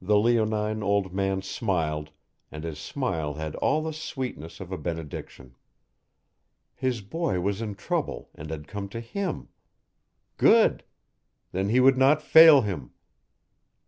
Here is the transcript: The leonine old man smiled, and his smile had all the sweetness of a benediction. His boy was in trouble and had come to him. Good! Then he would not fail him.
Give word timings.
The 0.00 0.18
leonine 0.18 0.82
old 0.82 1.14
man 1.14 1.40
smiled, 1.40 2.10
and 2.50 2.64
his 2.64 2.80
smile 2.80 3.34
had 3.34 3.54
all 3.54 3.80
the 3.80 3.92
sweetness 3.92 4.58
of 4.58 4.72
a 4.72 4.76
benediction. 4.76 5.54
His 6.74 7.00
boy 7.00 7.38
was 7.38 7.62
in 7.62 7.76
trouble 7.76 8.28
and 8.34 8.50
had 8.50 8.66
come 8.66 8.88
to 8.88 8.98
him. 8.98 9.50
Good! 10.36 10.82
Then 11.52 11.68
he 11.68 11.78
would 11.78 11.96
not 11.96 12.20
fail 12.22 12.62
him. 12.62 12.90